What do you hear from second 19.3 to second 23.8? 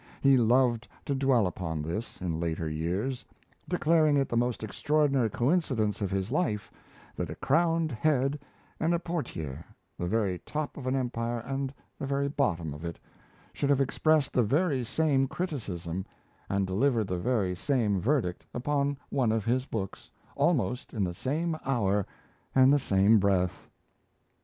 of his books, almost in the same hour and the same breath.